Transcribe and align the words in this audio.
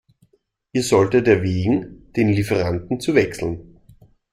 Ihr 0.71 0.81
solltet 0.81 1.27
erwägen, 1.27 2.11
den 2.15 2.29
Lieferanten 2.29 2.99
zu 2.99 3.13
wechseln. 3.13 3.77